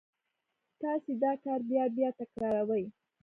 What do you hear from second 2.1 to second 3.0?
تکراروئ